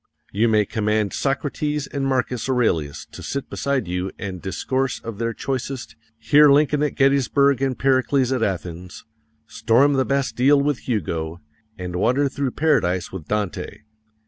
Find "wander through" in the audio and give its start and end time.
11.97-12.49